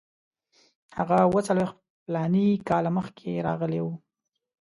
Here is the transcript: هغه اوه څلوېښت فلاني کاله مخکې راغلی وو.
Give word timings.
هغه 0.97 1.15
اوه 1.27 1.41
څلوېښت 1.47 1.77
فلاني 2.03 2.47
کاله 2.69 2.89
مخکې 2.97 3.43
راغلی 3.47 3.79
وو. 3.83 3.93